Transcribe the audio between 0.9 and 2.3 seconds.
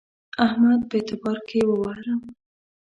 اعتبار کې ووهلم.